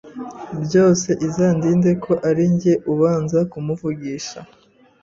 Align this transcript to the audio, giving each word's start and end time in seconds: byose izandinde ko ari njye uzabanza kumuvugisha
byose 0.65 1.09
izandinde 1.27 1.91
ko 2.03 2.13
ari 2.29 2.43
njye 2.53 2.73
uzabanza 2.91 3.39
kumuvugisha 3.51 4.39